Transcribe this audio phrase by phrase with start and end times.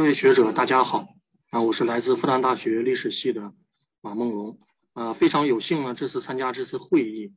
[0.00, 1.14] 各位学者，大家好
[1.50, 1.60] 啊！
[1.60, 3.52] 我是来自复旦大学历史系的
[4.00, 4.58] 马梦龙
[4.94, 7.34] 啊，非常有幸呢，这次参加这次会议，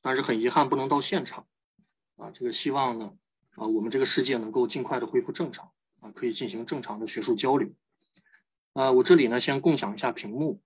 [0.00, 1.46] 但是很遗憾不能到现场
[2.16, 2.30] 啊。
[2.30, 3.12] 这个希望呢
[3.56, 7.68] 啊，我们这个世界能够尽快的恢复正常啊，可以进行正常的学术交流
[8.72, 8.92] 啊。
[8.92, 10.62] 我这里呢先共享一下屏幕，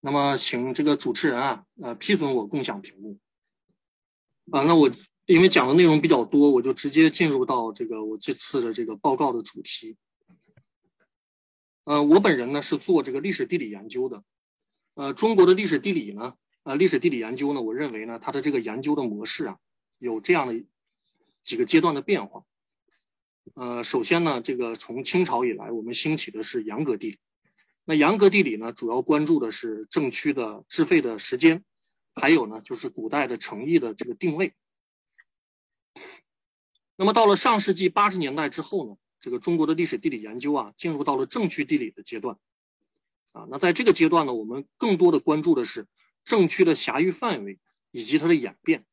[0.00, 3.20] 那么请这个主持人啊呃批准我共享屏幕
[4.50, 4.64] 啊。
[4.64, 4.90] 那我。
[5.26, 9.96] 因为讲的内容比较多，我就直接进入到这个我这次的这个报告的主题。
[11.86, 14.24] 呃，我本人呢是做这个历史地理研究的。
[14.94, 19.58] 呃，中国的历史地理呢，呃，历史地理研究呢，我认为呢，它的这个研究的模式啊，
[19.98, 20.64] 有这样的
[21.44, 22.42] 几个阶段的变化。
[23.54, 27.18] 呃，首先呢，这个从清朝以来，我们兴起的是严格地理。
[27.84, 31.64] 那严格地理呢，主要关注的是政区的置废的时间，
[32.16, 34.54] 还有呢，就是古代的城邑的这个定位。
[36.96, 42.38] 那么到了上世纪八十年代之后呢，这个中国的历史地理研究啊，进入到了政区地理的阶段，
[43.32, 45.88] 啊，那在这个阶段呢，我们更多的关注的是
[46.22, 47.58] 政区的狭域范围
[47.90, 48.86] 以及它的演变。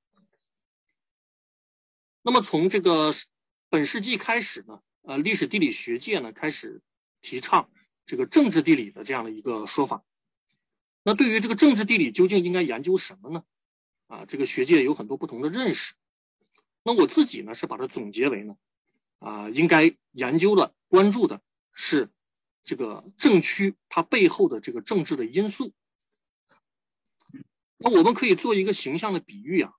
[2.23, 3.11] 那么从这个
[3.69, 6.81] 本世纪开始呢，呃，历史地理学界呢开始
[7.21, 7.69] 提倡
[8.07, 10.03] 这个政治地理的这样的一个说法。
[11.03, 13.43] 那对于这个政治地理究竟应该研究什么呢？
[14.07, 15.93] 啊，这个学界有很多不同的认识。
[16.81, 18.57] 那我自己呢是把它总结为呢，
[19.23, 22.09] 啊，应该研究的、关注的是
[22.65, 25.71] 这个政区它背后的这个政治的因素。
[27.77, 29.73] 那我们可以做一个形象的比喻啊，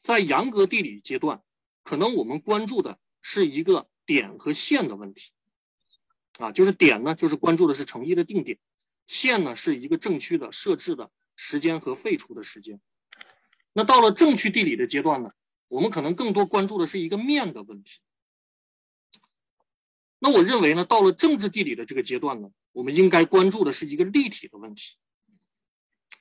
[0.00, 1.42] 在严格地理阶段，
[1.82, 5.32] 可能我们关注的是一个点和线的问题，
[6.38, 8.58] 啊，就是点呢就是关注的是城邑的定点，
[9.06, 12.80] 线呢是一个政区的设置的时间和废除的时间。
[13.74, 15.30] 那到了政区地理的阶段呢？
[15.68, 18.00] 我们可能更多关注的是一个面的问题。
[20.18, 24.96] 那我认为呢，到了政治地理的这个阶段呢，我们应该关注的是一个立体的问题。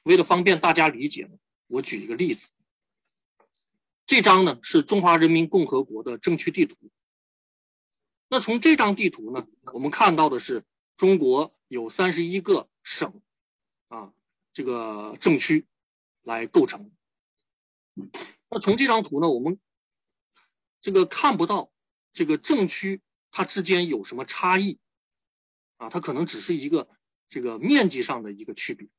[0.03, 1.37] 为了方便大家理解呢，
[1.67, 2.49] 我举一个例子。
[4.05, 6.77] 这张呢是中华人民共和国的政区地图。
[8.29, 10.63] 那从这张地图呢，我们看到的是
[10.95, 13.21] 中国有三十一个省，
[13.87, 14.13] 啊，
[14.53, 15.65] 这个政区
[16.21, 16.91] 来构成。
[18.49, 19.59] 那从这张图呢，我们
[20.79, 21.71] 这个看不到
[22.13, 23.01] 这个政区
[23.37, 24.79] 它之间有什么差异
[25.75, 25.89] 啊？
[25.89, 26.89] 它可能只是一个
[27.29, 28.89] 这个面积上的一个区别。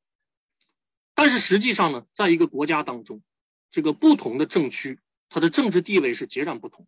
[1.13, 3.21] 但是实际上呢，在一个国家当中，
[3.69, 6.87] 这个不同的政区它的政治地位是截然不同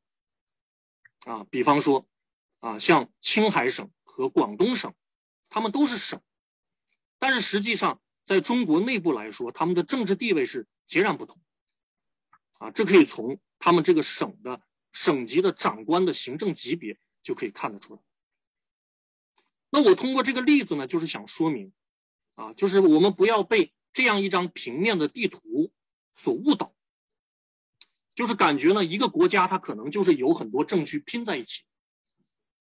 [1.25, 1.43] 啊。
[1.49, 2.07] 比方说
[2.61, 4.93] 啊，像青海省和广东省，
[5.49, 6.21] 他们都是省，
[7.19, 11.37] 但是实际上在中国内部来说，他们的政治地位是截然不同。
[12.59, 14.61] 啊，这可以从他们这个省的
[14.93, 18.01] 省级的长官的行政级别就可以看得出来。
[19.69, 21.71] 那我通过这个例子呢，就是想说明，
[22.35, 25.71] 啊，就是我们不要被这样一张平面的地图
[26.13, 26.73] 所误导，
[28.15, 31.63] 就是感觉呢，一个国家它可能就是有很多政区拼在一起，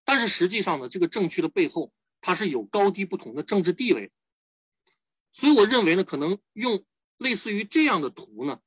[0.04, 4.12] 但是实际上呢，这个政区的背后它是有高低不同的政治地位，
[5.32, 6.84] 所以我认为呢，可能用
[7.18, 8.60] 类似于这样的图呢，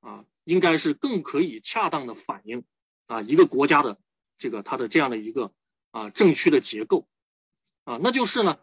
[0.00, 0.24] 啊。
[0.46, 2.66] 应该是更可以恰当的反映
[3.06, 3.98] 啊一个国家的
[4.38, 5.52] 这个它的这样的一个
[5.90, 7.08] 啊政区的结构
[7.84, 8.58] 啊，那就是呢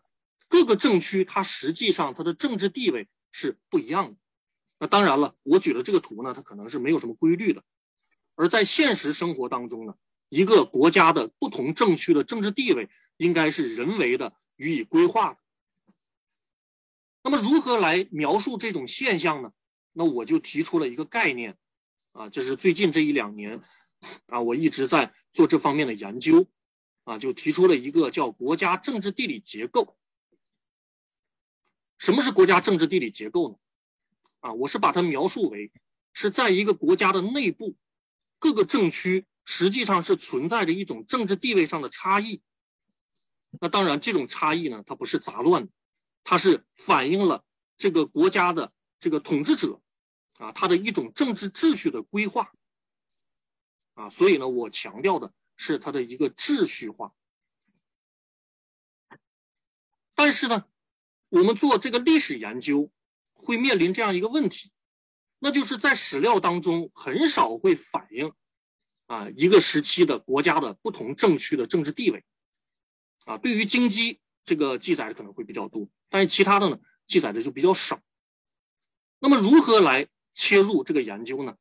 [0.47, 4.19] 各个政区它实际上它的政治地位是不一样的。
[4.79, 7.63] 那当然了，我举的这个图呢，它可能是没有什么规律的。
[8.35, 9.95] 而在现实生活当中呢，
[10.29, 15.37] 一个国家的不同政区的政治地位应该是人为的予以规划的。
[17.23, 19.53] 那么如何来描述这种现象呢？
[19.93, 21.57] 那我就提出了一个概念。
[22.13, 23.61] 啊，就是最近这一两年，
[24.27, 26.47] 啊，我一直在做这方面的研究，
[27.03, 29.97] 啊，就提出了一个叫国家政治地理结构。
[31.97, 33.57] 什么是国家政治地理结构呢？
[34.39, 35.71] 啊，我是把它描述为
[36.13, 37.75] 是在一个国家的内部，
[38.39, 42.41] 各个政区实际上是存在着一种政治地位上的差异。
[43.59, 45.71] 那当然，这种差异呢，它不是杂乱的，
[46.23, 47.43] 它是反映了
[47.77, 49.81] 这个国家的这个统治者。
[50.37, 52.51] 啊，它的一种政治秩序的规划，
[54.01, 57.13] 啊，所以呢，我强调的是它的一个秩序化。
[60.15, 60.65] 但是呢，
[61.29, 62.91] 我们做这个历史研究
[63.33, 64.71] 会面临这样一个问题，
[65.37, 68.33] 那就是在史料当中很少会反映
[69.05, 72.25] 啊一个时期的国家的不同政区的政治地位，
[73.25, 78.01] 啊，对于京畿这个记载可能会比较多，但是其他的呢记载的就比较少。
[79.19, 80.09] 那么如何来？
[80.33, 81.57] 切入这个研究呢，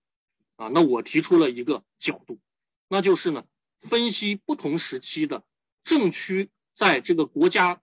[0.60, 2.38] 啊，那我提出了一个角度，
[2.86, 3.46] 那就是呢，
[3.78, 5.42] 分析不同时期的
[5.82, 7.80] 政区在这个国家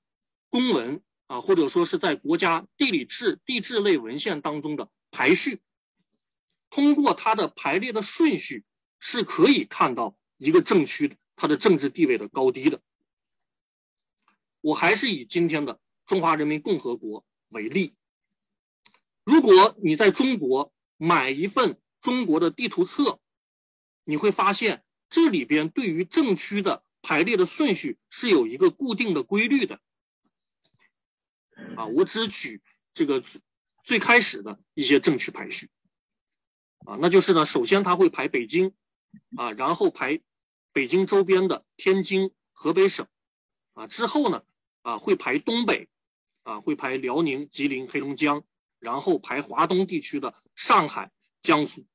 [0.52, 5.60] 公文啊，或者说是在国家地理志、地质类文献当中的排序，
[6.70, 8.64] 通过它的排列的顺序，
[9.00, 12.80] 是可以看到一个政区它的政治地位的高低的。
[14.62, 17.96] 我还是以今天的中华人民共和国为例，
[19.24, 23.20] 如果你在中国买一份中国的地图册，
[24.06, 29.82] 你会发现这里边对于政区的排列的顺序是有一个固定的规律的。
[31.76, 32.62] 啊，我只举
[32.94, 33.22] 这个
[33.84, 35.70] 最开始的一些政区排序，
[36.86, 38.74] 啊，那就是呢，首先它会排北京，
[39.36, 40.22] 啊，然后排
[40.72, 43.06] 北京周边的天津、河北省，
[43.74, 44.44] 啊，之后呢。
[44.84, 45.90] 啊，会排东北，
[46.44, 48.46] 啊，会排辽宁、吉林、黑龙江，
[48.80, 51.12] 然后排华东地区的上海、
[51.42, 51.86] 江苏，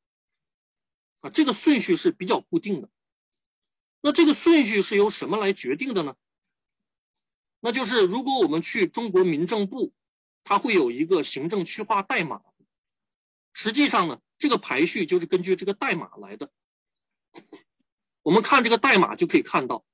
[1.22, 2.90] 啊，这个顺序是比较固定的。
[4.02, 6.14] 那这个顺序是由什么来决定的呢？
[7.60, 9.94] 那就是如果我们去中国民政部，
[10.44, 12.42] 它会有一个行政区划代码，
[13.52, 16.52] 实际上呢，这个排序就是根据这个代码来的。
[18.22, 19.84] 我们看这个代码就可以看到，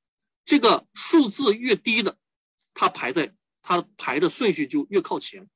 [0.44, 2.18] 这个数字越低的。
[2.72, 5.50] 它排在它排的顺序就越靠前。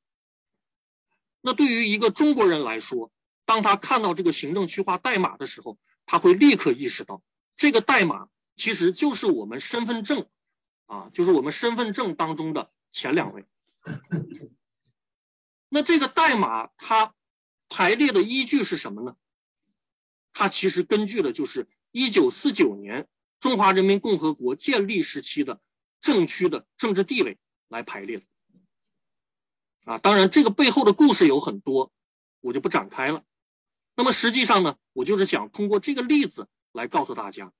[1.41, 3.13] 那对于一个中国人来说，
[3.45, 7.23] 当他看到这个行政区划代码的时候，他会立刻意识到，
[7.57, 10.29] 这个代码其实就是我们身份证，
[10.87, 13.45] 啊，就是我们身份证当中的前两位。
[15.69, 17.15] 那这个代码它
[17.69, 19.17] 排列的依据是什么呢？
[20.33, 23.09] 它其实根据的就是一九四九年
[23.41, 25.61] 中华人民共和国建立时期的。
[26.03, 28.25] 政区的政治地位来排列的
[29.85, 31.93] 啊，当然这个背后的故事有很多，
[32.41, 33.23] 我就不展开了。
[33.95, 37.53] 那么实际上呢，我就是想通过这个例子来告诉大家，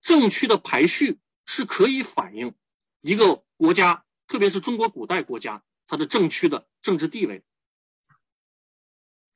[0.00, 2.54] 政区的排序是可以反映
[3.00, 7.44] 一个国家，特别是中国古代国家它的政区的政治地位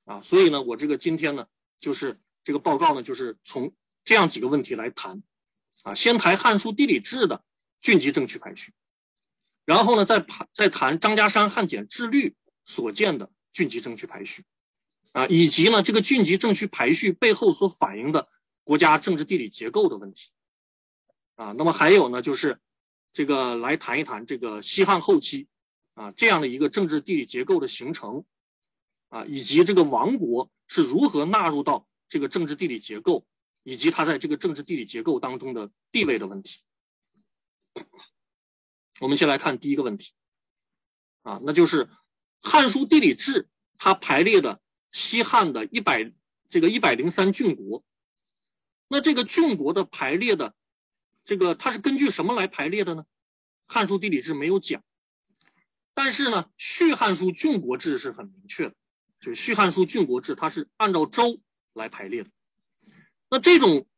[0.05, 0.21] 啊。
[0.21, 1.47] 所以呢，我这个今天呢，
[1.81, 5.23] 就是这个报告呢，就是从这样几个问题来谈
[5.83, 7.45] 啊，先谈《汉书地理志》的。
[7.83, 8.73] 郡级政区排序，
[9.65, 14.45] 然后呢，再谈再谈张家山汉简志律所见的郡级政区排序，
[15.13, 18.29] 啊，以及呢这个郡级政区排序背后所反映的
[18.65, 20.31] 国家政治地理结构的问题，
[21.35, 22.61] 啊，那么还有呢就是
[23.13, 25.49] 这个来谈一谈这个西汉后期
[25.93, 28.25] 啊这样的一个政治地理结构的形成，
[29.11, 33.27] 啊，以及这个王国是如何纳入到这个政治地理结构，
[33.63, 36.61] 以及它在这个政治地理结构当中的地位的问题。
[39.01, 40.13] 我们先来看第一个问题，
[41.23, 41.85] 啊，那就是
[42.41, 43.43] 《汉书地理志》
[43.77, 44.62] 它排列的
[44.93, 46.13] 西汉的一百
[46.49, 47.83] 这个一百零三郡国，
[48.87, 50.55] 那这个郡国的排列的
[51.25, 53.03] 这个它是根据什么来排列的呢？
[53.75, 54.85] 《汉书地理志》没有讲，
[55.95, 58.75] 但是呢，《续汉书郡国志》是很明确的，
[59.19, 61.41] 就是《续汉书郡国志》它是按照州
[61.73, 62.31] 来排列的。
[63.31, 63.89] 那这种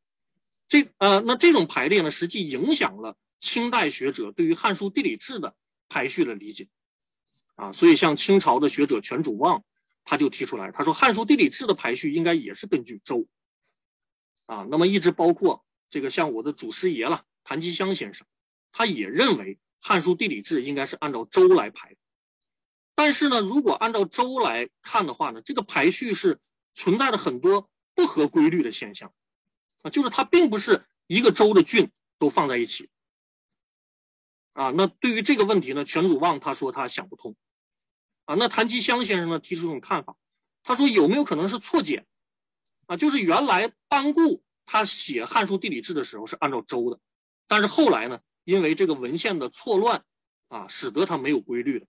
[0.69, 3.17] 这呃，那这种排列呢，实际影响了。
[3.41, 5.55] 清代学者对于《汉书地理志》的
[5.91, 6.69] 排序的理解，
[7.56, 9.62] 啊，所以像清朝的学者全主望，
[10.05, 13.27] 他就提出来，他说《汉书地理志》的排序应该也是根据州，
[14.46, 18.27] 啊，那么一直包括这个像我的祖师爷了，谭其骧先生，
[18.70, 21.96] 他也认为《汉书地理志》应该是按照州来排，
[22.94, 26.39] 但是呢，如果按照州来看的话呢，这个排序是
[26.75, 29.13] 存在着很多不合规律的现象，
[29.82, 32.91] 啊，就是它并不是一个州的郡都放在一起。
[34.53, 37.34] 啊，那对于这个问题呢，全祖望他说他想不通，
[38.25, 40.17] 啊，那谭其骧先生呢提出一种看法，
[40.63, 42.07] 他说有没有可能是错简，
[42.87, 47.01] 啊，就是原来班固他写《汉书地理志》的时候是按照周的，
[47.47, 50.05] 但是后来呢，因为这个文献的错乱，
[50.49, 51.87] 啊，使得他没有规律的，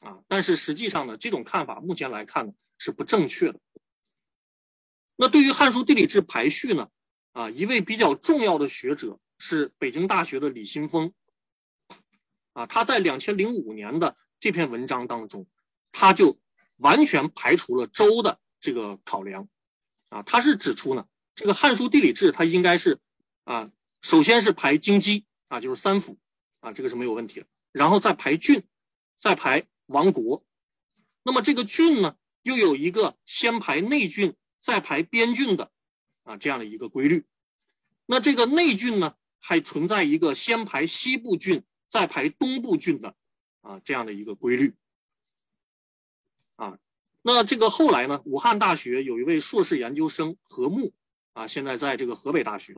[0.00, 3.60] 啊，但是实际上呢，这种看法目前来看呢是不正确的。
[5.16, 6.88] 那对于《汉书地理志》排序呢，
[7.32, 9.18] 啊，一位比较重要的学者。
[9.44, 11.12] 是北京大学的李新峰，
[12.52, 15.46] 啊，他在两千零五年的这篇文章当中，
[15.92, 16.36] 他就
[16.76, 19.48] 完全排除了州的这个考量，
[20.08, 21.06] 啊，他是指出呢，
[21.36, 22.98] 这个《汉书地理志》它应该是
[23.44, 23.70] 啊，
[24.00, 26.18] 首先是排京畿啊，就是三府
[26.58, 28.64] 啊，这个是没有问题的，然后再排郡，
[29.16, 30.44] 再排王国，
[31.22, 35.70] 那么这个郡呢，又有一个先排内郡再排边郡的
[36.24, 37.26] 啊这样的一个规律，
[38.06, 39.14] 那这个内郡呢？
[39.44, 43.16] 还存在一个先排西部郡再排东部郡的
[43.62, 44.74] 啊这样的一个规律。
[46.56, 46.78] 啊，
[47.22, 50.92] 那这个后来呢，武汉大学有一位硕士研究生何木
[51.32, 52.76] 啊，现在在这个河北大学。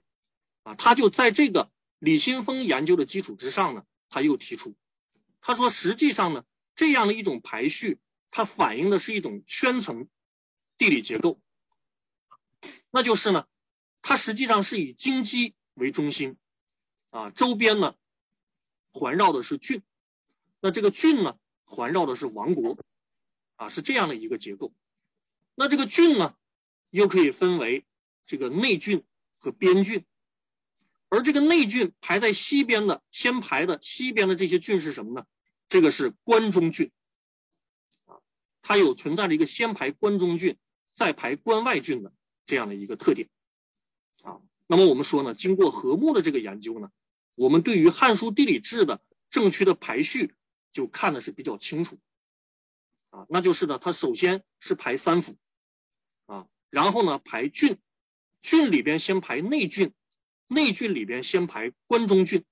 [0.63, 4.75] 啊，他就在这个李新峰研究的基础之上呢，他又提出，
[5.43, 7.99] 他说实际上呢，这样的一种排序，
[8.31, 10.09] 它反映的是一种圈层
[10.79, 11.39] 地理结构，
[12.91, 13.47] 那就是呢，
[14.01, 16.39] 它实际上是以京畿为中心，
[17.11, 17.97] 啊，周边呢
[18.91, 19.83] 环绕的是郡，
[20.65, 22.79] 那这个郡呢环绕的是王国，
[23.57, 24.73] 啊，是这样的一个结构。
[25.55, 26.35] 那这个郡呢，
[26.89, 27.85] 又可以分为
[28.25, 29.05] 这个内郡
[29.37, 30.07] 和边郡，
[31.11, 35.27] 而这个内郡排在西边的，先排的西边的这些郡是什么呢？
[35.69, 36.91] 这个是关中郡，
[38.07, 38.17] 啊，
[38.63, 40.57] 它有存在着一个先排关中郡，
[40.95, 42.11] 再排关外郡的
[42.47, 43.29] 这样的一个特点，
[44.23, 46.91] 啊，那么我们说呢，经过和睦的这个研究呢，
[47.35, 50.35] 我们对于《汉书地理志》的政区的排序
[50.75, 51.99] 就看的是比较清楚，
[53.09, 55.39] 啊，那就是呢，它首先是排三府。
[56.27, 57.79] 啊然后呢，排郡，
[58.41, 59.95] 郡里边先排内郡，
[60.49, 62.45] 内郡里边先排关中郡，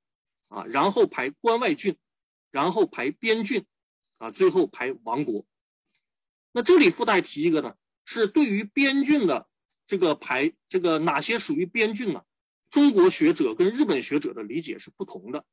[0.46, 1.98] 啊，然后排关外郡，
[2.52, 3.66] 然后排边郡，
[4.18, 5.44] 啊，最后排王国。
[6.52, 7.74] 那这里附带提一个呢，
[8.04, 9.48] 是对于边郡的
[9.88, 12.22] 这个排，这个哪些属于边郡呢？
[12.70, 15.44] 中国学者跟日本学者的理解是不同的，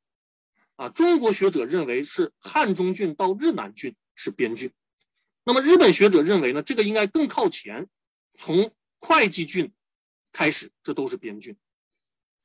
[0.80, 4.72] 啊，中国学者认为是汉中郡到日南郡是边郡，
[5.44, 7.90] 那么日本学者认为呢，这个应该更靠前。
[8.32, 9.74] 从会稽郡
[10.32, 11.58] 开始，这都是边郡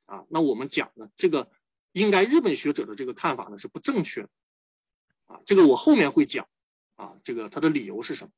[0.04, 0.26] 啊。
[0.28, 1.50] 那我们讲呢，这个
[1.92, 4.28] 应该日本学者的这个看法呢是不正确的
[5.24, 5.40] 啊。
[5.46, 6.46] 这个我后面会讲
[6.96, 8.32] 啊，这个他的理由是什么？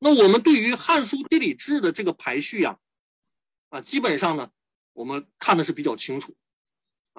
[0.00, 2.80] 那我们对于《汉书地理志》的这个排序呀，
[3.68, 4.50] 啊，基本上呢，
[4.92, 6.34] 我们看的是比较清楚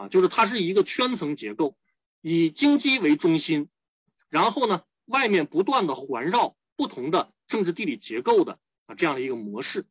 [0.01, 1.75] 啊，就是它是一个圈层结构，
[2.22, 3.70] 以京畿为中心，
[4.29, 7.31] 然后呢，外面不断的环绕不同的。
[7.48, 9.86] 政治地理结构的啊这样的一个模式，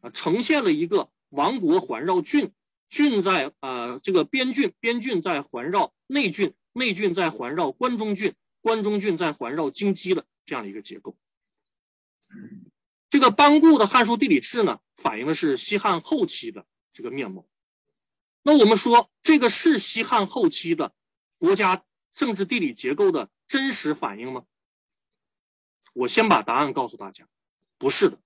[0.00, 2.50] 啊呈现了一个王国环绕郡，
[2.88, 11.16] 郡在呃这个边郡，边郡在环绕内郡，内郡在环绕关中郡，关中郡在环绕京畿的这样的一个结构。
[13.08, 17.46] 这个班固的《汉书地理志》呢，反映的是西汉后期的这个面貌。
[18.46, 20.94] 那我们说这个是西汉后期的
[21.36, 24.44] 国家政治地理结构的真实反映吗？
[25.92, 27.26] 我先把答案告诉大家，
[27.76, 28.20] 不是的，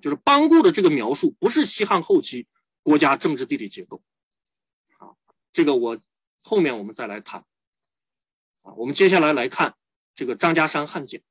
[0.00, 2.48] 就是班固的这个描述不是西汉后期
[2.82, 4.02] 国家政治地理结构，
[4.98, 5.14] 啊，
[5.52, 6.00] 这个我
[6.42, 7.44] 后面我们再来谈，
[8.62, 9.76] 啊，我们接下来来看
[10.16, 11.22] 这个张家山汉简，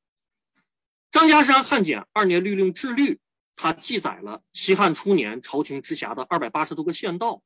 [1.12, 3.20] 张家山汉简二年律令制律，
[3.58, 7.44] 它记载了西汉初年朝廷直辖的二百八十多个县道，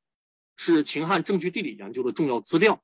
[0.58, 2.84] 是秦汉政局地理研究的重要资料。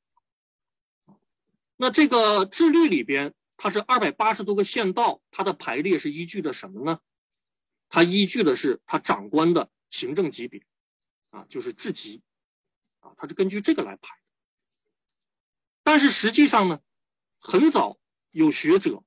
[1.76, 3.34] 那这个制律里边。
[3.56, 7.00] 它是二百八十多个县道，它的排列是依据的什么呢？
[7.88, 10.66] 它依据的是它长官的行政级别，
[11.30, 12.24] 啊，就是治级，
[13.00, 14.18] 啊，它是根据这个来排。
[15.84, 16.82] 但是实际上呢，
[17.38, 18.00] 很早
[18.32, 19.04] 有学者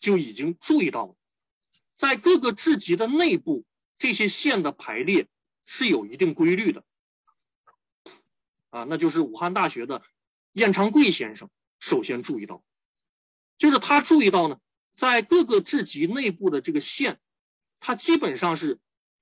[0.00, 1.14] 就已经注意到了，
[1.94, 3.64] 在各个治级的内部，
[3.98, 5.28] 这些县的排列
[5.66, 6.82] 是有一定规律的，
[8.72, 10.02] 啊，那就是武汉大学的
[10.52, 12.64] 晏昌贵先生首先注意到。
[13.58, 14.58] 就是他注意到呢，
[14.96, 17.20] 在各个治级内部的这个县，
[17.80, 18.80] 它基本上是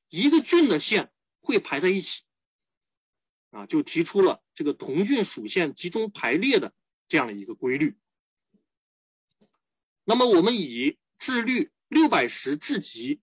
[0.09, 2.23] 一个郡的县会排在一起，
[3.50, 6.73] 啊，就提出了这个同郡属县集中排列的
[7.09, 7.99] 这样的一个规律。
[10.04, 13.21] 那么我们以治律六百石治级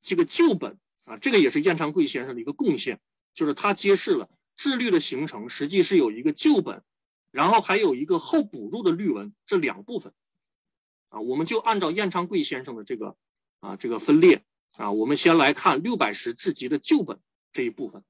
[0.00, 2.98] 这个旧本啊，这个也是晏昌贵先生的一个贡献，
[3.34, 6.82] 就是他揭示了治律的形成实际是有一个旧本，
[7.30, 10.12] 然后还有一个后补入的律文这两部分。
[11.08, 13.16] 啊，我们就按照晏昌贵先生的这个
[13.60, 17.20] 啊这个分列啊，我们先来看六百石制级的旧本
[17.52, 18.02] 这一部分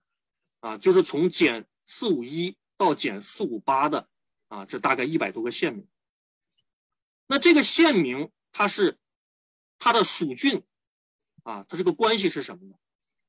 [0.60, 4.08] 啊，就是从减四五一到减四五八的
[4.48, 5.86] 啊，这大概一百多个县名。
[7.26, 8.98] 那这个县名它是
[9.78, 10.62] 它的属郡
[11.42, 12.74] 啊，它这个关系是什么呢？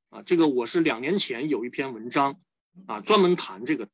[0.09, 2.39] 啊，这个我是两年前有一篇文章
[2.86, 3.89] 啊，专门谈这个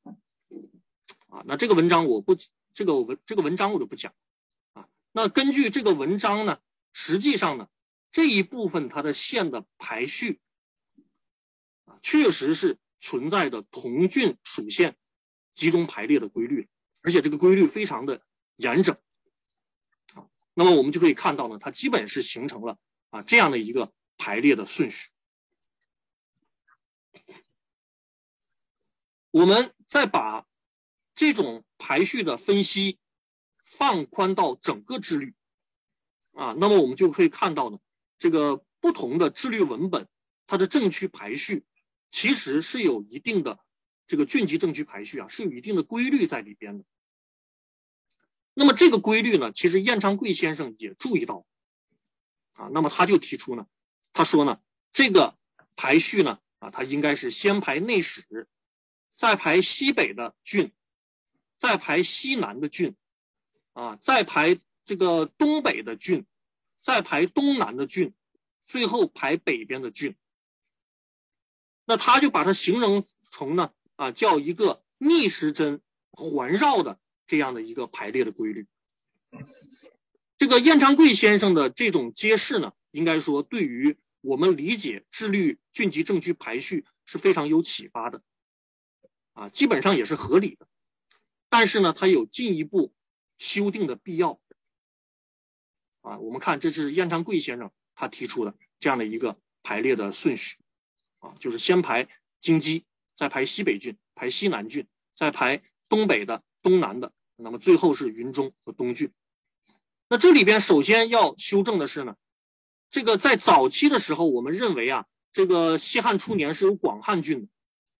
[1.27, 2.35] 啊，那这个文章我不
[2.73, 4.13] 这个文这个文章我就不讲。
[4.73, 6.59] 啊那根据这个文章呢，
[6.91, 7.69] 实际上呢，
[8.11, 10.39] 这一部分它的线的排序
[11.85, 14.95] 啊，确实是存在的同郡属县
[15.53, 16.67] 集中排列的规律，
[17.01, 18.21] 而且这个规律非常的
[18.55, 18.97] 严整
[20.13, 20.27] 啊。
[20.53, 22.77] 那么我们就可以看到呢，它基本是形成了
[23.11, 25.09] 啊这样的一个排列的顺序。
[29.33, 30.45] 我们再把
[31.15, 32.99] 这种排序的分析。
[33.65, 35.33] 放宽到整个制律，
[36.33, 37.79] 啊，那么我们就可以看到呢，
[38.19, 40.07] 这个不同的制律文本，
[40.45, 41.65] 它的政区排序
[42.11, 43.59] 其实是有一定的
[44.05, 46.83] 这个郡级政区排序啊，是有一定的规律在里边的。
[48.53, 51.43] 那么这个规律呢，其实燕昌贵先生也注意到，
[52.51, 53.65] 啊，那么他就提出呢，
[54.11, 54.61] 他说呢，
[54.91, 55.35] 这个
[55.75, 58.47] 排序呢，啊，他应该是先排内史，
[59.15, 60.71] 再排西北的郡，
[61.57, 62.95] 再排西南的郡，
[63.73, 66.25] 啊，再排这个东北的郡，
[66.81, 68.13] 再排东南的郡，
[68.65, 70.15] 最后排北边的郡。
[71.85, 76.99] 那他就把它形容成呢，啊，叫一个逆时针环绕的。
[77.25, 78.67] 这样的一个排列的规律，
[80.37, 88.21] 这个燕昌贵先生的这种揭示呢，应该说对于我们理解治律郡级政区排序是非常有启发的，
[89.33, 90.67] 啊，基本上也是合理的，
[91.49, 92.93] 但是呢，它有进一步
[93.37, 94.39] 修订的必要，
[96.01, 100.57] 啊，我们看这是燕昌贵先生他提出的这样的一个排列的顺序，
[101.19, 102.07] 啊，就是先排
[102.39, 102.83] 京畿，
[103.15, 106.43] 再排西北郡，排西南郡，再排东北的。
[106.63, 109.11] 东南的，那么最后是云中和东郡。
[110.07, 112.15] 那这里边首先要修正的是呢，
[112.89, 117.47] 这个在早期的时候，我们认为啊，这个西汉初年是有广汉郡的，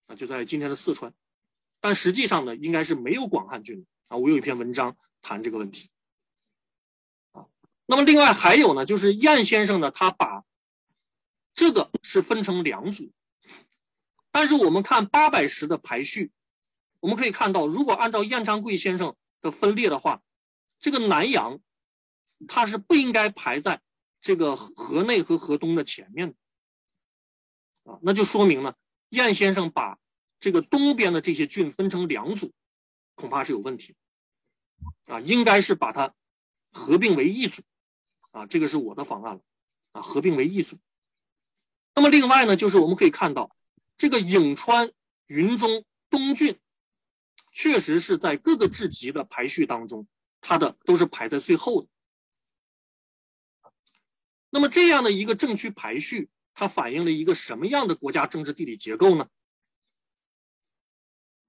[0.05, 1.13] 啊，就在今天的四川，
[1.83, 4.15] 但实际上呢，应该是没有广汉郡的啊。
[4.15, 5.89] 我有一篇文章谈这个问题，
[7.33, 7.47] 啊，
[7.85, 10.45] 那么另外还有呢，就是燕先生呢，他把
[11.53, 13.11] 这个是分成两组，
[14.31, 16.31] 但是我们看八百石的排序。
[17.01, 20.21] 我们可以看到，如果按照燕昌贵先生的分列的话，
[20.79, 21.59] 这个南阳，
[22.47, 23.81] 它是不应该排在
[24.21, 28.73] 这个河内和河东的前面的，啊，那就说明呢，
[29.09, 29.99] 燕先生把
[30.43, 32.51] 这个东边的这些郡分成两组，
[33.15, 33.95] 恐怕是有问题，
[35.05, 36.13] 啊，应该是把它
[36.69, 37.62] 合并为一组，
[38.31, 39.41] 啊，这个是我的方案了，
[39.93, 40.77] 啊，合并为一组。
[41.95, 43.56] 那么另外呢，就是我们可以看到，
[43.95, 44.91] 这个颍川、
[45.27, 46.60] 云中、东郡。
[47.53, 50.08] 确实是在各个制级的排序当中，
[50.41, 51.88] 它的都是排在最后的。
[54.49, 59.29] 那么这样的一个政区排序，它反映了一个什么样的国家政治地理结构呢？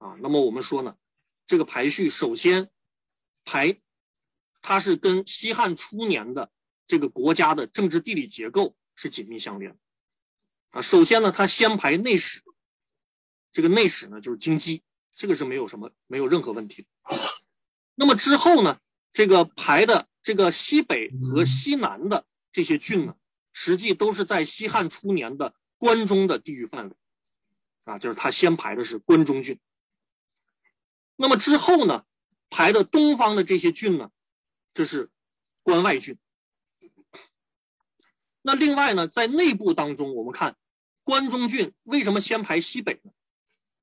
[0.05, 0.95] 啊，那么我们说呢，
[1.47, 2.69] 这个排序首先
[3.43, 3.81] 排，
[4.61, 6.51] 它是跟西汉初年的
[6.85, 9.77] 这个国家的政治地理结构是紧密相连的。
[10.69, 12.43] 啊，首先呢，它先排内史，
[13.51, 14.81] 这个内史呢就是京畿。
[15.15, 16.85] 这个是没有什么，没有任何问题。
[17.95, 18.79] 那么之后呢，
[19.13, 23.15] 这个排的这个西北和西南的这些郡呢，
[23.53, 26.95] 实际都是在西汉初年的关中的地域范围，
[27.85, 29.57] 啊，就是他先排的是关中郡。
[31.15, 32.05] 那么之后呢，
[32.49, 34.11] 排的东方的这些郡呢，
[34.73, 35.09] 这是
[35.63, 36.17] 关外郡。
[38.41, 40.55] 那另外呢，在内部当中，我们看
[41.03, 43.11] 关中郡为什么先排西北呢？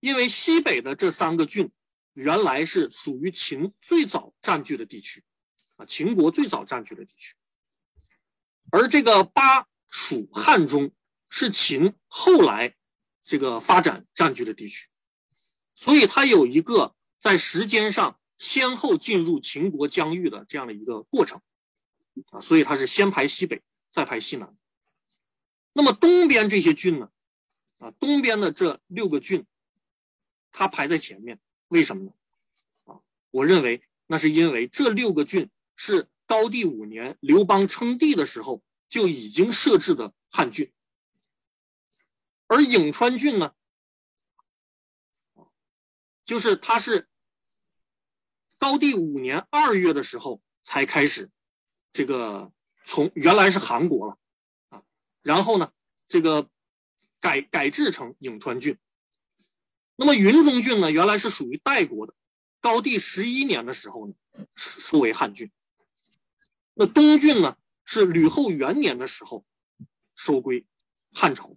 [0.01, 1.71] 因为西北的这三个郡，
[2.12, 5.25] 原来是属于秦最早占据的地区，
[5.77, 7.35] 啊，秦国最早占据的地区。
[8.71, 10.92] 而这个巴蜀汉中
[11.29, 12.75] 是秦后来
[13.23, 14.88] 这个发展占据的地区，
[15.75, 21.40] 所以它有一个在时间上先后进入秦国疆域的这样的一个过程，
[22.32, 24.54] 啊，所以它是先排西北，再排西南。
[25.72, 27.11] 那么东边这些郡呢，
[27.78, 29.46] 啊，东边的这六个郡。
[30.54, 32.12] 它排在前面，为什么呢？
[32.85, 40.70] 啊，我认为那是因为这六个郡是高帝五年刘邦称帝的时候就已经设置的汉郡，
[42.48, 43.54] 而颍川郡呢，
[46.26, 47.08] 就是它是
[48.62, 51.31] 高帝五年二月的时候才开始，
[51.92, 52.53] 这个
[52.85, 54.18] 从原来是韩国了，
[54.68, 54.85] 啊，
[55.20, 55.72] 然后呢，
[56.07, 56.48] 这个
[57.18, 58.79] 改改制成颍川郡。
[59.96, 62.14] 那么云中郡呢，原来是属于代国的，
[62.61, 64.14] 高帝十一年的时候呢，
[64.55, 65.51] 收为汉郡。
[66.72, 69.44] 那东郡呢，是吕后元年的时候
[70.14, 70.64] 收归
[71.12, 71.57] 汉朝。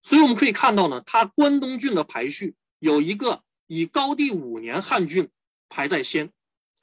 [0.00, 5.28] 所以我们可以看到呢，它关东郡的排序有一个以高帝五年汉郡
[5.68, 6.32] 排在先，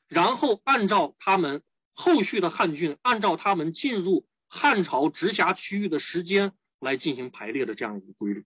[0.08, 8.46] 然后按照他们后续的汉郡，按照他们进入汉朝直辖区域的时间来进行排列的这样一个规律。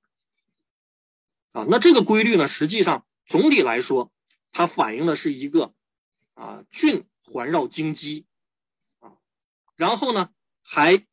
[1.51, 4.11] 啊，那这个规律呢，实际上总体来说，
[4.51, 5.73] 它反映的是一个
[6.33, 8.25] 啊郡环绕京畿
[8.99, 9.17] 啊，
[9.75, 10.29] 然后呢
[10.61, 11.05] 还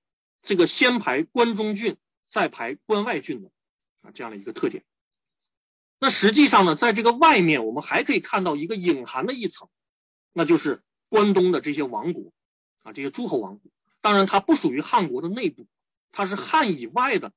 [0.43, 1.97] 这个先排关中郡，
[2.29, 3.51] 再排关外郡的
[4.03, 4.85] 啊这样的一个特点。
[6.05, 9.71] 那实际上呢，在这个外面，我们还可以看到一个隐含的一层，
[10.35, 12.31] 那就是关东的这些王国
[12.83, 13.73] 啊，这些诸侯王国。
[14.03, 15.67] 当然，它不属于汉国的内部，
[16.13, 17.33] 它是汉以外的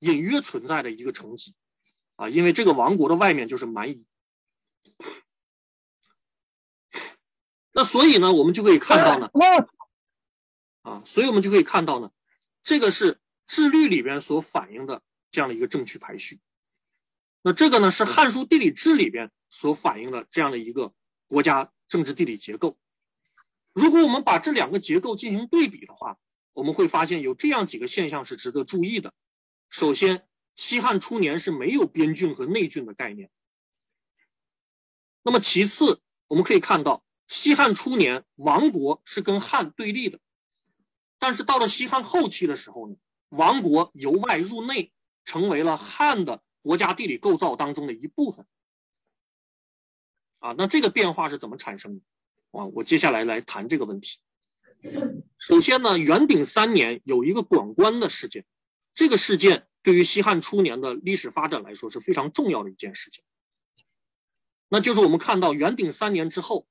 [0.00, 1.54] 隐约存在的一个层级。
[2.16, 4.04] 啊，因为这个王国的外面就是蛮夷。
[7.72, 9.30] 那所以呢，我们就可以看到呢，
[10.82, 12.10] 啊，所以我们就可以看到呢，
[12.62, 16.38] 这个是志律里边所反映的这样的一个政区排序。
[17.42, 20.92] 那这个呢是《汉书地理志》里边所反映的这样的一个
[21.26, 22.78] 国家政治地理结构。
[23.72, 26.18] 如果我们把这两个结构进行对比的话，
[26.52, 29.14] 我们会发现有这样几个现象是值得注意的。
[29.70, 33.30] 首先，西汉初年是没有边郡和内郡的概念。
[35.22, 40.18] 那么其次，我们可以看到西汉初年王国是跟汉对立的，
[41.18, 42.96] 但是到了西汉后期的时候呢，
[43.30, 44.92] 王国由外入内，
[45.24, 46.42] 成为了汉的。
[46.62, 48.46] 国家地理构造当中的一部分，
[50.40, 52.02] 啊，那这个变化是怎么产生的？
[52.50, 54.18] 啊，我接下来来谈这个问题。
[55.38, 58.44] 首先呢，元鼎三年有一个管关的事件，
[58.94, 63.22] 这个事件对于西汉初年的历史发展来说是非常重要的一件事情。
[64.68, 66.66] 那就是我们看到元鼎三年之后，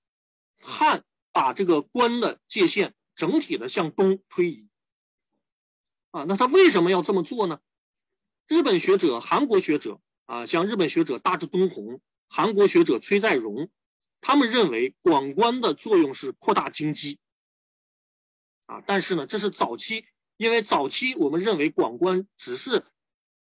[0.59, 4.67] 汉把这个关的界限整体的向东推移。
[6.11, 7.59] 啊，那他为什么要这么做呢？
[8.49, 13.69] 日本学者、韩国学者啊，像日本学者大志东宏、韩国学者崔在荣，
[14.21, 17.19] 他们认为广关的作用是扩大经济
[18.65, 18.81] 啊。
[18.87, 22.87] 但是呢，这是早期，因为早期我们认为广关只是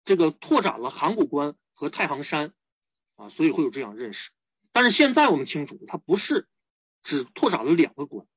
[0.03, 2.53] 这个拓展了函谷关和太行山
[3.15, 4.29] 啊，所以会有这样认识。
[4.71, 6.47] 但是现在我们清楚，它不是
[7.01, 8.27] 只拓展了两个关，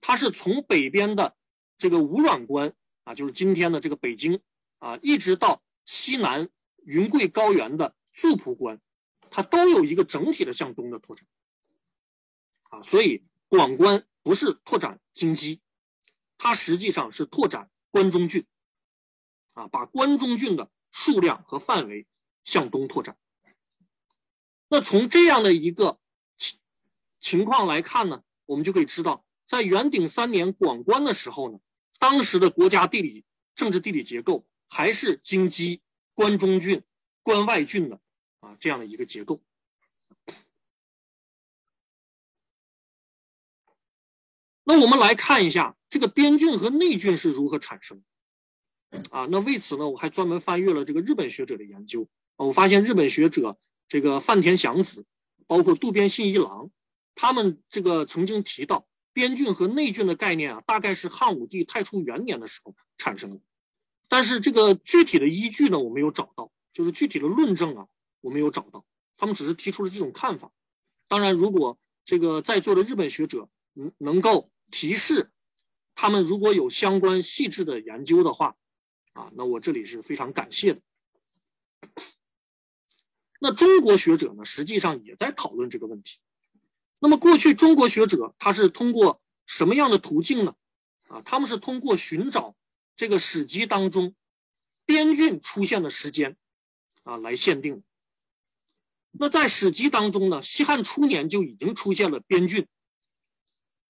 [0.00, 1.36] 它是从北边的
[1.76, 2.72] 这个五阮关
[3.04, 4.40] 啊，就是今天的这个北京
[4.78, 5.62] 啊，一直到。
[5.90, 6.48] 西南
[6.84, 8.80] 云贵高原的祝浦关，
[9.28, 11.26] 它都有一个整体的向东的拓展，
[12.70, 15.58] 啊，所以广关不是拓展京畿，
[16.38, 18.46] 它实际上是拓展关中郡，
[19.54, 22.06] 啊，把关中郡的数量和范围
[22.44, 23.18] 向东拓展。
[24.68, 25.98] 那从这样的一个
[26.36, 26.60] 情
[27.18, 31.58] 情况来看呢，我们就可以知道，在元鼎三年广关的时候呢，
[31.98, 33.24] 当时的国家地理
[33.56, 34.46] 政治地理结构。
[34.70, 35.80] 还是京畿、
[36.14, 36.82] 关中郡、
[37.22, 38.00] 关外郡的
[38.38, 39.42] 啊这样的一个结构。
[44.62, 48.04] 那我们来看一下这个边郡和内郡是如何产生
[49.10, 49.26] 啊？
[49.28, 55.04] 那为此呢，我还专门翻阅了这个日本学者的研究啊，我发现日本学者这个范田祥子，
[55.48, 56.70] 包括渡边信一郎，
[57.16, 63.40] 他们这个曾经提到边郡和内郡的概念啊，大概是汉武帝太初元年的时候产生的。
[64.10, 67.86] 但是这个具体的依据呢，我没有找到，就是具体的论证啊，
[68.20, 68.84] 我没有找到。
[69.16, 70.50] 他们只是提出了这种看法。
[71.06, 75.30] 当然，如果这个在座的日本学者能能够提示
[75.94, 78.56] 他们如果有相关细致的研究的话，
[79.12, 80.80] 啊，那我这里是非常感谢的。
[83.38, 86.18] 那中国学者呢，实际上也在讨论这个问题。
[86.98, 90.56] 那么过去中国学者他是通过什么样的途径呢？
[91.06, 92.56] 啊，他们是通过寻找。
[93.00, 94.14] 这个史籍当中，
[94.84, 96.36] 边郡出现的时间，
[97.02, 97.82] 啊，来限定。
[99.10, 102.68] 那在史籍当中呢，西汉初年就已经出现了边郡，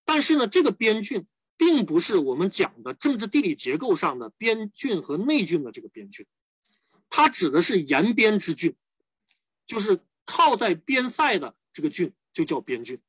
[0.05, 6.25] 但是呢，这个边郡并不是我们讲的政治地理结构上的边郡和内郡的这个边郡，
[7.09, 8.77] 它指的是沿边之郡，
[9.67, 13.01] 就是靠在边塞的这个郡就叫边郡，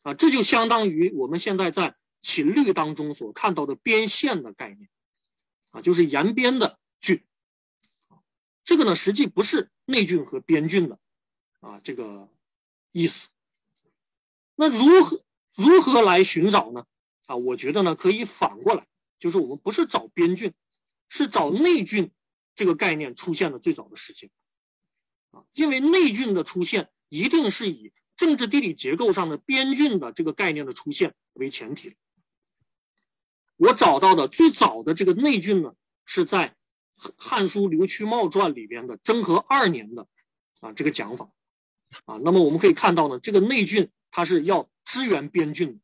[0.00, 1.96] 啊，这就相当于我们现在在。
[2.26, 4.90] 秦律当中所看到的边县的概念，
[5.70, 7.24] 啊，就是沿边的郡，
[8.64, 10.98] 这个呢实际不是内郡和边郡的，
[11.60, 12.28] 啊，这个
[12.90, 13.28] 意思。
[14.56, 15.22] 那如何
[15.54, 16.84] 如何来寻找呢？
[17.26, 18.88] 啊，我觉得呢可以反过来，
[19.20, 20.52] 就是我们不是找边郡，
[21.08, 22.10] 是找内郡
[22.56, 24.30] 这个概念出现的最早的时间，
[25.30, 31.94] 啊，因为内郡的出现一定是以政治地理结构上的边郡的这个概念的出现为前提。
[33.56, 36.54] 我找到的最早的这个内郡呢，是在
[37.16, 40.06] 《汉书·刘屈茂传》里边的征和二年的
[40.60, 41.30] 啊这个讲法
[42.04, 42.18] 啊。
[42.22, 45.80] 那么我们可以看到呢，这个内郡它是要支援边郡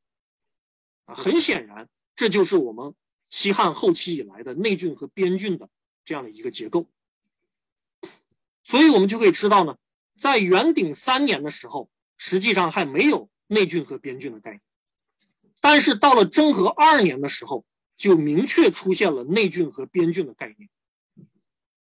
[1.06, 1.14] 啊。
[1.14, 2.94] 很显然，这就是我们
[3.30, 5.68] 西汉后期以来的内郡和边郡的
[6.04, 6.86] 这样的一个结构。
[8.62, 9.76] 所以我们就可以知道呢，
[10.18, 14.60] 在元鼎三年的时候，实际上还没有内郡和边郡的概念。
[15.62, 17.64] 但是到了征和二年的时候，
[17.96, 20.68] 就明确出现了内郡和边郡的概念，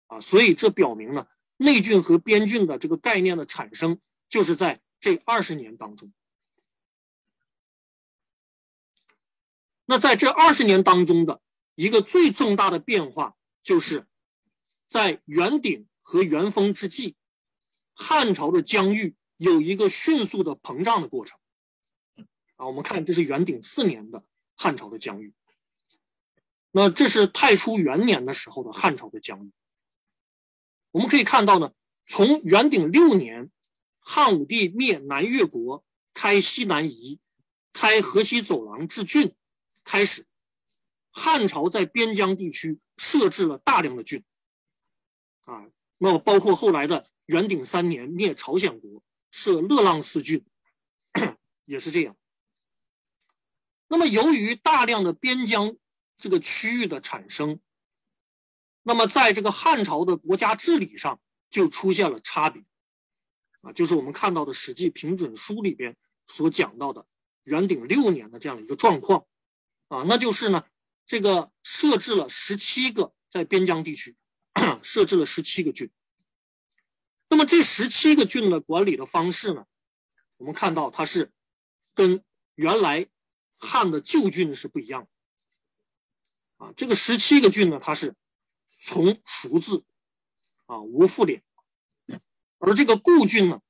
[0.07, 6.11] 啊，所以这表明呢，内郡和边郡的这个概念的产生，就是在这二十年当中。
[9.85, 11.39] 那在这二十年当中的
[11.75, 14.07] 一个最重大的变化，就是
[14.87, 17.15] 在元鼎和元丰之际，
[17.93, 21.37] 汉朝的疆域有一个迅速的膨胀的过程。
[22.57, 25.33] 啊，我们看这是元鼎四年的汉朝的疆域，
[26.71, 29.51] 那这是太初元年的时候的汉朝的疆域。
[30.91, 31.71] 我们可以看到呢，
[32.05, 33.51] 从元鼎六年，
[33.99, 37.19] 汉武帝灭南越国，开西南夷，
[37.73, 39.35] 开河西走廊治郡
[39.83, 40.25] 开始，
[41.11, 44.23] 汉朝在边疆地区设置了大量的郡。
[45.41, 50.43] 啊，那么包括后来的元鼎三年灭朝鲜国，设乐浪四郡，
[51.65, 52.17] 也是这样。
[53.89, 55.77] 那么，由于大量的边疆
[56.17, 57.61] 这个区域的产生，
[58.83, 62.65] 那么在这个汉朝的国家治理上就出现了差别，
[63.61, 65.95] 啊，就是我们看到的《史记平准书》里边
[66.25, 67.07] 所讲到的
[67.43, 69.25] 元鼎六年的这样一个状况，
[69.87, 70.65] 啊，那就是呢，
[71.05, 74.17] 这个设置了十七个在边疆地区
[74.83, 75.89] 设置了十七个郡，
[77.29, 79.65] 那么这十七个郡的管理的方式呢，
[80.35, 81.31] 我们看到它是
[81.93, 82.21] 跟
[82.55, 83.07] 原来。
[83.59, 88.15] 汉的旧郡是不一样的啊，这个十七个郡呢，它是
[88.67, 89.83] 从熟字
[90.65, 91.41] 啊无复敛，
[92.59, 93.61] 而这个故郡呢，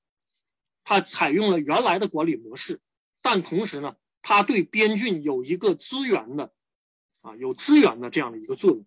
[0.83, 2.81] 它采用了原来的管理模式，
[3.21, 6.53] 但同时呢，它对边郡有一个资源的
[7.21, 8.85] 啊有资源的这样的一个作用。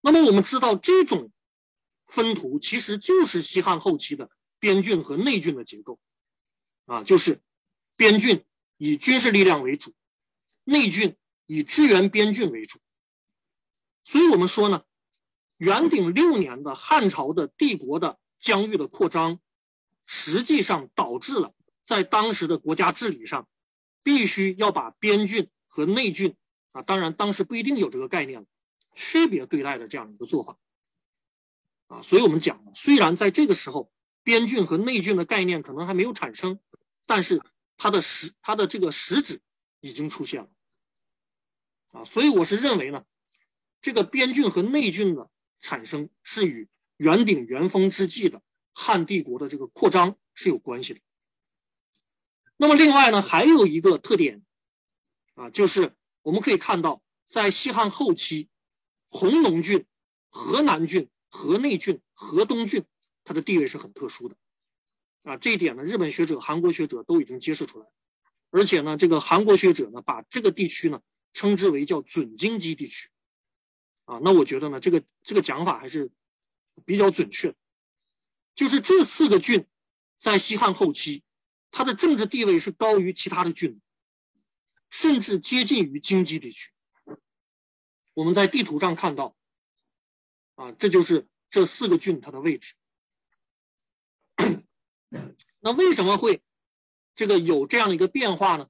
[0.00, 1.30] 那么我们知道，这种
[2.06, 5.98] 分图其实就是西汉后期的边郡和内郡的结构
[6.86, 7.40] 啊，就是
[7.96, 8.44] 边郡。
[8.82, 9.92] 以军事力量为主，
[10.64, 12.78] 内郡以支援边郡为主。
[14.04, 14.84] 所以，我们说呢，
[15.58, 19.38] 元鼎六年的汉朝的帝国的疆域的扩张，
[20.06, 23.46] 实际上导致了在当时的国家治理上，
[24.02, 26.34] 必须要把边郡和内郡
[26.72, 28.46] 啊，当然当时不一定有这个概念了，
[28.94, 30.56] 区别对待的这样一个做法
[31.88, 32.00] 啊。
[32.00, 36.58] 所以我们讲，虽然在这个时候，边郡和内郡的概念可能还没有产生，
[37.04, 37.42] 但是。
[37.82, 39.40] 它的实，它的这个实质
[39.80, 40.50] 已经出现了，
[41.92, 43.06] 啊，所以我是认为呢，
[43.80, 48.42] 这个边郡和内郡的产生是与元鼎元丰之际的
[48.74, 51.00] 汉帝国的这个扩张是有关系的。
[52.58, 54.44] 那么另外呢，还有一个特点，
[55.32, 58.50] 啊，就是我们可以看到，在西汉后期，
[59.08, 59.86] 弘农郡、
[60.28, 62.84] 河南郡、河内郡、河东郡，
[63.24, 64.36] 它的地位是很特殊的。
[65.22, 67.86] 啊，这一点呢，日本学者、韩国学者都已经揭示出来，
[68.50, 71.02] 而且呢，这个韩国学者呢，把这个地区呢
[71.32, 73.10] 称之为叫准京畿地区，
[74.06, 76.10] 啊，那我觉得呢，这个这个讲法还是
[76.86, 77.54] 比较准确，
[78.54, 79.66] 就是这四个郡
[80.18, 81.22] 在西汉后期，
[81.70, 83.80] 它的政治地位是高于其他的郡，
[84.88, 86.72] 甚至接近于京畿地区。
[88.14, 89.36] 我们在地图上看到，
[90.54, 92.74] 啊，这就是这四个郡它的位置。
[95.60, 96.42] 那为什么会
[97.14, 98.68] 这个有这样一个变化呢？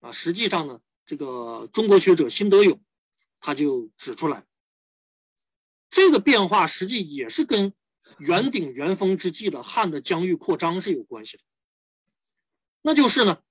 [0.00, 2.80] 啊，实际上呢，这个中国学者辛德勇
[3.40, 4.44] 他就指出来，
[5.90, 7.74] 这个变化实际也是跟
[8.18, 11.42] 元鼎元丰之际的汉的疆域扩张是有关系的。
[12.82, 13.42] 那就是呢，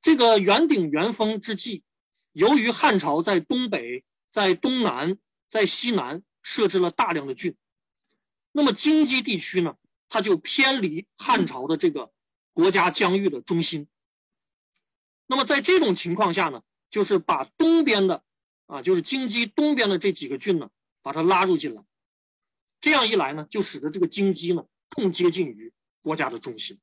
[0.00, 1.84] 这个元鼎元丰之际，
[2.32, 7.56] 由于汉朝在东北、在东南、在西南设置了大量的郡，
[8.50, 9.76] 那么京畿地区呢？
[10.12, 12.12] 他就偏离汉朝的这个
[12.52, 13.88] 国家疆域的中心。
[15.26, 18.22] 那么在这种情况下呢，就是把东边的
[18.66, 20.68] 啊，就是京畿东边的这几个郡呢，
[21.00, 21.82] 把它拉入进来。
[22.78, 25.72] 这样一来呢，就使得这个京畿呢更接近于
[26.02, 26.78] 国家的中心。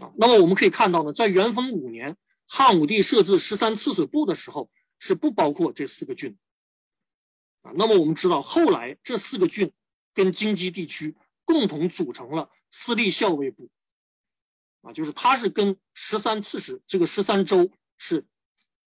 [0.00, 2.16] 啊，那么我们可以看到呢，在元丰五年，
[2.48, 6.36] 汉武帝设置十三刺史部的时候，是不包括这四个郡。
[7.62, 9.72] 啊，那么我们知道，后来这四个郡
[10.14, 11.14] 跟京畿地区。
[11.46, 13.70] 共同组成了私立校尉部，
[14.82, 18.26] 啊，就是它是跟十三刺史这个十三州是，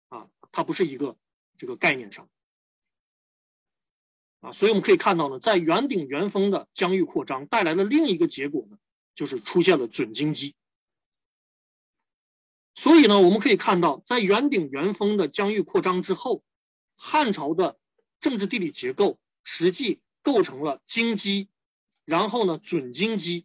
[0.08, 1.16] 啊，它不是一个
[1.58, 2.28] 这个概念上，
[4.40, 8.78] 啊，所以我们可以看到呢，在元鼎元丰的疆域扩张带来的另一个结果呢，
[9.14, 10.54] 就是出现了准京畿。
[12.74, 16.42] 所以呢，我们可以看到，在元鼎元丰的疆域扩张之后，
[16.96, 17.78] 汉朝的
[18.20, 21.48] 政治地理结构实际构成了京畿。
[22.08, 23.44] 然后呢，准京畿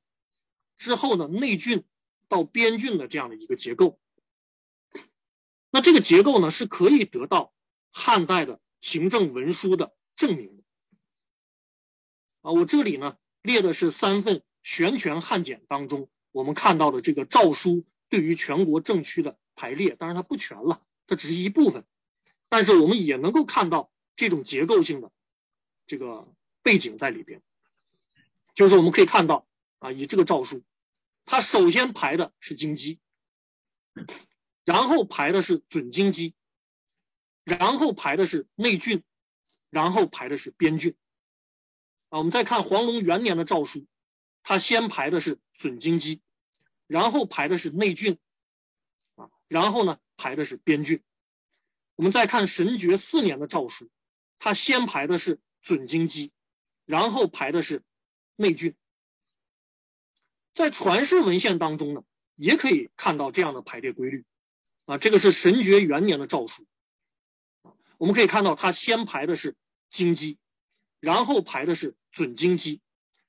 [0.78, 1.84] 之后呢，内郡
[2.30, 3.99] 到边郡的这样的一个结构，
[5.69, 7.54] 那这个结构呢是可以得到
[7.91, 10.63] 汉代的行政文书的证明的。
[12.39, 21.84] 啊，我这里呢列的是三份悬权汉简当中我们看到的这个诏书对于全国政区的排列，当然它不全了，它只是一部分，
[22.47, 25.12] 但是我们也能够看到这种结构性的
[25.86, 27.43] 这个背景在里边。
[28.55, 29.47] 就是我们可以看到，
[29.79, 30.63] 啊，以这个诏书，
[31.25, 32.99] 它首先排的是京畿，
[34.63, 36.33] 然后排的是准京畿，
[37.43, 39.03] 然后排的是内郡，
[39.69, 40.95] 然后排的是边郡。
[42.09, 43.87] 啊，我们再看黄龙元年的诏书，
[44.43, 46.19] 它先排的是准京畿，
[46.85, 48.19] 然后排的是内郡，
[49.15, 51.01] 啊，然后呢排的是边郡。
[51.95, 53.89] 我们再看神爵四年的诏书，
[54.37, 56.31] 它先排的是准京畿，
[56.85, 57.83] 然后排的是
[58.35, 58.75] 内郡。
[60.53, 62.03] 在传世文献当中呢，
[62.35, 64.25] 也可以看到这样的排列规律。
[64.85, 66.65] 啊，这个是神爵元年的诏书。
[67.97, 69.55] 我们可以看到，它先排的是
[69.89, 70.37] 京畿，
[70.99, 72.81] 然后排的是准京畿，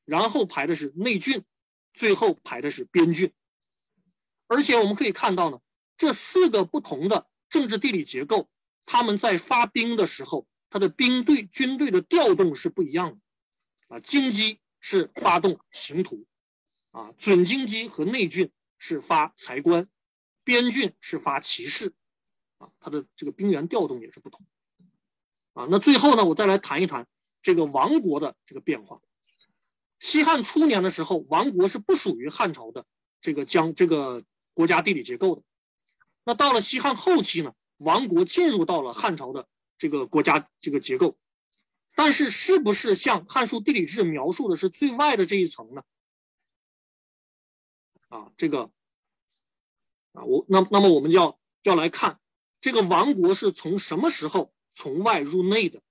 [0.04, 1.44] 然后排的是内郡，
[1.92, 3.32] 最后排的是边郡。
[4.48, 5.60] 而且我们可以看到呢，
[5.96, 8.48] 这四个不同的政治地理结构，
[8.84, 13.96] 他们在发兵的时候，他的兵队军队的调动是不一样的。
[13.96, 16.27] 啊，京畿是发动刑徒，
[16.90, 19.88] 啊，准京畿和内郡是发财官，
[20.44, 21.94] 边郡是发骑士，
[22.59, 24.44] 啊，他的这个兵员调动也是不同。
[25.55, 27.07] 啊，那最后呢，我再来谈一谈
[27.40, 29.01] 这个王国的这个变化。
[30.01, 32.85] 西汉初年的时候，王国是不属于汉朝的
[33.23, 35.42] 这个将这个国家地理结构的。
[36.25, 41.16] 那到了西汉后期呢，王国进入到了汉朝的这个国家这个结构，
[41.94, 45.83] 但是是不是像《汉书地理志》描述的是最外的这一层呢？
[48.09, 48.70] 啊，这个
[50.12, 52.20] 啊，我那那么我们就要要来看
[52.61, 54.52] 这个王国是从什么时候？
[54.76, 55.83] 从外入内的，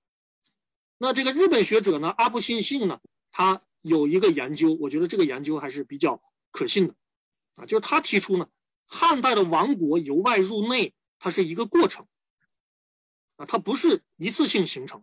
[0.98, 6.94] 那这个日本学者呢，阿部信信呢，他有一个研究，我觉得这个研究还是比较可信的，
[7.54, 8.46] 啊，就是他提出呢，
[8.84, 12.06] 汉代的王国由外入内，它是一个过程，
[13.36, 15.02] 啊，它不是一次性形成，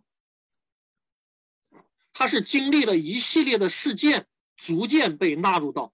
[2.22, 5.92] 它是经历了一系列的事件，逐渐被纳入到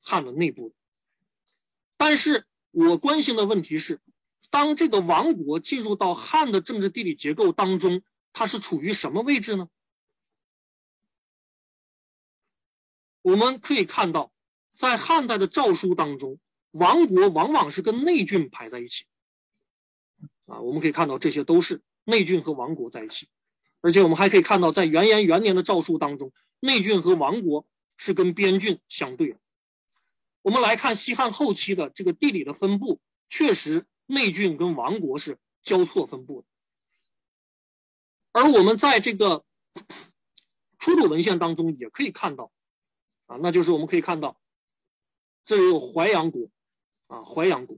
[0.00, 0.74] 汉的内部。
[1.96, 4.00] 但是我关心的问题是。
[4.50, 9.68] 当这个王国进入到汉的政治地理结构当中，它是处于什么位置呢？
[13.22, 14.32] 我们可以看到，
[14.74, 16.40] 在汉代的诏书当中，
[16.72, 19.04] 王国往往是跟内郡排在一起。
[20.46, 23.28] 啊，我们可以看到这些都是内郡和王国在一起，
[23.80, 29.38] 而且我们还可以看到，在元延元年的诏书当中，内郡和王国是跟边郡相对的。
[30.42, 33.86] 我们来看西汉后期的这个地理的分布，确实。
[34.10, 36.46] 内郡跟王国是交错分布的，
[38.32, 39.44] 而我们在这个
[40.80, 42.50] 出土文献当中也可以看到，
[43.26, 44.40] 啊，那就是我们可以看到，
[45.44, 46.48] 这里有淮阳国，
[47.08, 47.76] 啊，淮阳国，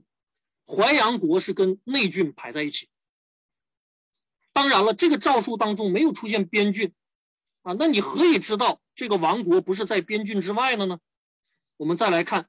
[0.65, 2.87] 淮阳国是跟内郡排在一起。
[4.53, 6.93] 当然了，这个诏书当中没有出现边郡，
[7.61, 10.99] 啊，那你何以知道这个王国不是在边郡之外的呢？
[11.77, 12.47] 我们再来看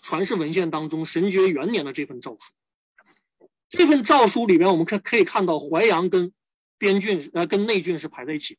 [0.00, 2.52] 传世文献当中神爵元年的这份诏书。
[3.68, 6.32] 这份诏书里面，我们可可以看到淮阳跟
[6.78, 8.58] 边郡呃跟内郡是排在一起。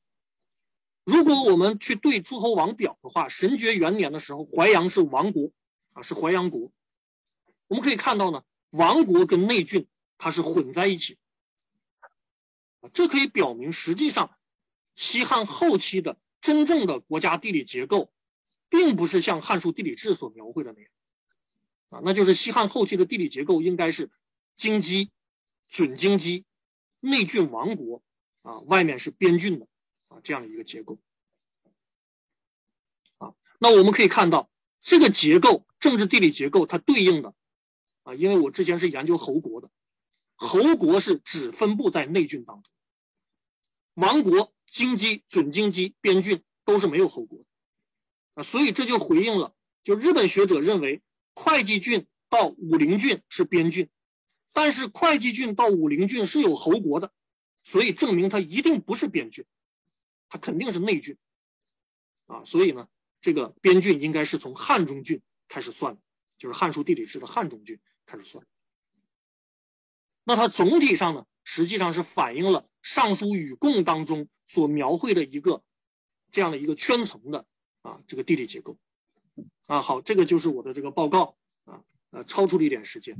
[1.04, 5.52] 如果我们去对诸侯王表的话，神爵元年的时候，淮阳是王国
[5.94, 6.72] 啊，是淮阳国。
[7.68, 11.18] 我们可以看到呢，王国跟内郡它是混在一起，
[12.94, 14.38] 这可以表明实际上
[14.96, 18.12] 西汉后期的真正的国家地理结构，
[18.70, 20.90] 并不是像《汉书地理志》所描绘的那样
[21.90, 24.12] 啊，那就是西汉后期的地理结构应该是。
[24.58, 25.10] 京畿、
[25.68, 26.46] 准京畿、
[27.02, 28.02] 内郡王国
[28.42, 29.68] 啊，外面是边郡的
[30.08, 30.98] 啊，这样的一个结构
[33.18, 33.34] 啊。
[33.60, 37.34] 那我们可以看到，这个结构政治地理结构它对应的
[38.04, 39.70] 啊，因为我之前是研究侯国的，
[40.36, 42.72] 侯国是只分布在内郡当中，
[43.96, 47.46] 王国、京畿、准京畿、边郡都是没有侯国的
[48.36, 49.54] 啊，所以这就回应了，
[49.84, 51.02] 就日本学者认为
[51.34, 53.90] 会稽郡到武陵郡是边郡。
[54.52, 57.12] 但是会稽郡到武陵郡是有侯国的，
[57.62, 59.46] 所以证明它一定不是边郡，
[60.30, 61.18] 它肯定是内郡，
[62.26, 62.88] 啊，所以呢，
[63.20, 66.02] 这个边郡应该是从汉中郡开始算的，
[66.38, 68.48] 就是《汉书地理志》的汉中郡开始算。
[70.24, 75.64] 那它总体上呢，实际上是反映了《尚书与共》当中所描绘的一个
[76.30, 77.48] 这样的一个圈层的
[77.82, 78.78] 啊这个地理结构，
[79.66, 81.82] 啊，好，这个就是我的这个报告啊，
[82.12, 83.18] 呃，超出了一点时间。